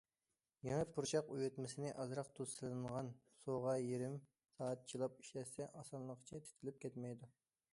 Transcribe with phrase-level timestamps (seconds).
[0.67, 3.11] يېڭى پۇرچاق ئۇيۇتمىسىنى ئازراق تۇز سېلىنغان
[3.41, 4.17] سۇغا يېرىم
[4.55, 7.31] سائەت چىلاپ ئىشلەتسە ئاسانلىقچە تىتىلىپ كەتمەيدۇ.